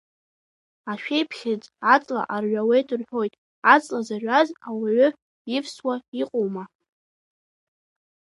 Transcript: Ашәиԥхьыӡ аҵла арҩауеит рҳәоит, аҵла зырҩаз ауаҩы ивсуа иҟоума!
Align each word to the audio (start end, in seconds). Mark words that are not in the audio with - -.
Ашәиԥхьыӡ 0.91 1.63
аҵла 1.93 2.23
арҩауеит 2.35 2.87
рҳәоит, 2.99 3.33
аҵла 3.73 3.99
зырҩаз 4.07 4.49
ауаҩы 4.67 5.07
ивсуа 5.55 5.95
иҟоума! 6.21 6.63